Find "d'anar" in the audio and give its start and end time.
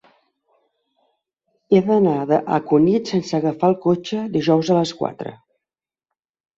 1.91-2.15